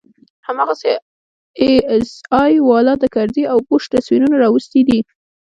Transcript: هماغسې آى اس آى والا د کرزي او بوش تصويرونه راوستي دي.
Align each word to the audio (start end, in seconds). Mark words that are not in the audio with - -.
هماغسې 0.47 0.91
آى 1.65 1.71
اس 1.95 2.09
آى 2.41 2.53
والا 2.69 2.93
د 2.99 3.05
کرزي 3.15 3.43
او 3.51 3.57
بوش 3.67 3.83
تصويرونه 3.93 4.35
راوستي 4.43 4.81
دي. 4.89 4.99